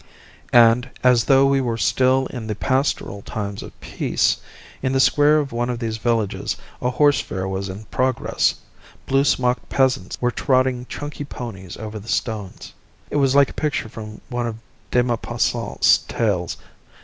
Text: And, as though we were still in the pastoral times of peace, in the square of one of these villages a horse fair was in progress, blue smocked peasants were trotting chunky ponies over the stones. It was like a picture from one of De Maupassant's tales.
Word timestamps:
And, 0.55 0.89
as 1.03 1.25
though 1.25 1.45
we 1.45 1.61
were 1.61 1.77
still 1.77 2.25
in 2.31 2.47
the 2.47 2.55
pastoral 2.55 3.21
times 3.21 3.61
of 3.61 3.79
peace, 3.81 4.37
in 4.81 4.93
the 4.93 4.99
square 4.99 5.37
of 5.37 5.51
one 5.51 5.69
of 5.69 5.77
these 5.77 5.97
villages 5.99 6.55
a 6.81 6.89
horse 6.89 7.19
fair 7.21 7.47
was 7.47 7.69
in 7.69 7.83
progress, 7.91 8.55
blue 9.05 9.23
smocked 9.23 9.69
peasants 9.69 10.19
were 10.19 10.31
trotting 10.31 10.87
chunky 10.87 11.23
ponies 11.23 11.77
over 11.77 11.99
the 11.99 12.07
stones. 12.09 12.73
It 13.11 13.17
was 13.17 13.35
like 13.35 13.51
a 13.51 13.53
picture 13.53 13.89
from 13.89 14.21
one 14.29 14.47
of 14.47 14.55
De 14.89 15.03
Maupassant's 15.03 15.99
tales. 15.99 16.57